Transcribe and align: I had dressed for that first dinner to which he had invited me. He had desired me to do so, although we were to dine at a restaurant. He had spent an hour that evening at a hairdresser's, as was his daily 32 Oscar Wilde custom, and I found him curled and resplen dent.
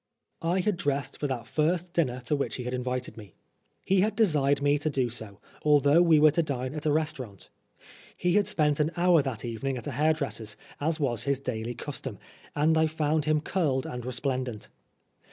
I 0.41 0.61
had 0.61 0.77
dressed 0.77 1.19
for 1.19 1.27
that 1.27 1.45
first 1.45 1.93
dinner 1.93 2.21
to 2.21 2.35
which 2.35 2.55
he 2.55 2.63
had 2.63 2.73
invited 2.73 3.17
me. 3.17 3.35
He 3.85 4.01
had 4.01 4.15
desired 4.15 4.59
me 4.59 4.79
to 4.79 4.89
do 4.89 5.11
so, 5.11 5.39
although 5.61 6.01
we 6.01 6.17
were 6.19 6.31
to 6.31 6.41
dine 6.41 6.73
at 6.73 6.87
a 6.87 6.91
restaurant. 6.91 7.49
He 8.17 8.33
had 8.33 8.47
spent 8.47 8.79
an 8.79 8.89
hour 8.97 9.21
that 9.21 9.45
evening 9.45 9.77
at 9.77 9.85
a 9.85 9.91
hairdresser's, 9.91 10.57
as 10.79 10.99
was 10.99 11.25
his 11.25 11.37
daily 11.39 11.73
32 11.73 11.73
Oscar 11.73 11.83
Wilde 11.83 11.85
custom, 11.85 12.19
and 12.55 12.77
I 12.79 12.87
found 12.87 13.25
him 13.25 13.41
curled 13.41 13.85
and 13.85 14.03
resplen 14.03 14.45
dent. 14.45 14.69